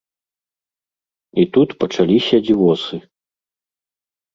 [1.43, 2.95] І тут пачаліся дзівосы.